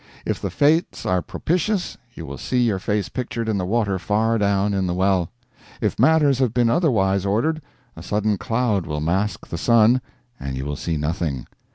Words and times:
If 0.25 0.41
the 0.41 0.49
fates 0.49 1.05
are 1.05 1.21
propitious, 1.21 1.95
you 2.15 2.25
will 2.25 2.39
see 2.39 2.63
your 2.63 2.79
face 2.79 3.07
pictured 3.07 3.47
in 3.47 3.59
the 3.59 3.67
water 3.67 3.99
far 3.99 4.39
down 4.39 4.73
in 4.73 4.87
the 4.87 4.95
well. 4.95 5.29
If 5.79 5.99
matters 5.99 6.39
have 6.39 6.55
been 6.55 6.71
otherwise 6.71 7.23
ordered, 7.23 7.61
a 7.95 8.01
sudden 8.01 8.39
cloud 8.39 8.87
will 8.87 8.99
mask 8.99 9.45
the 9.49 9.59
sun 9.59 10.01
and 10.39 10.57
you 10.57 10.65
will 10.65 10.75
see 10.75 10.97
nothing. 10.97 11.45